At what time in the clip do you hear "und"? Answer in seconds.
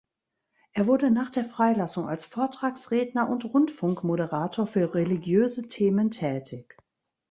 3.29-3.45